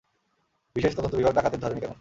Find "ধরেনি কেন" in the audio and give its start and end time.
1.63-1.89